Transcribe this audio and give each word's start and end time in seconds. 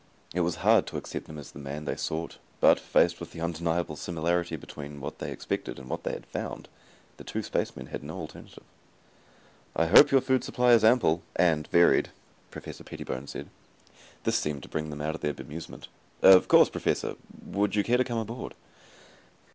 It 0.33 0.39
was 0.41 0.55
hard 0.65 0.87
to 0.87 0.97
accept 0.97 1.27
him 1.29 1.37
as 1.37 1.51
the 1.51 1.59
man 1.59 1.85
they 1.85 1.95
sought, 1.95 2.39
but, 2.59 2.79
faced 2.79 3.19
with 3.19 3.35
undeniable 3.39 3.95
similarity 3.95 4.55
between 4.55 4.99
what 4.99 5.19
they 5.19 5.31
expected 5.31 5.77
and 5.77 5.87
what 5.91 6.01
they 6.05 6.13
had 6.13 6.25
found, 6.25 6.67
the 7.17 7.23
two 7.23 7.43
spacemen 7.43 7.85
had 7.85 8.01
no 8.01 8.17
alternative. 8.17 8.63
"I 9.75 9.85
hope 9.85 10.09
your 10.09 10.21
food 10.21 10.43
supply 10.43 10.71
is 10.73 10.83
ample 10.83 11.21
and 11.35 11.67
varied," 11.67 12.09
Professor 12.49 12.83
Pettibone 12.83 13.27
said. 13.27 13.49
This 14.23 14.39
seemed 14.39 14.63
to 14.63 14.69
bring 14.69 14.89
them 14.89 15.01
out 15.03 15.13
of 15.13 15.21
their 15.21 15.35
bemusement. 15.35 15.87
"Of 16.23 16.47
course, 16.47 16.71
Professor. 16.71 17.15
Would 17.45 17.75
you 17.75 17.83
care 17.83 17.97
to 17.97 18.03
come 18.03 18.17
aboard?" 18.17 18.55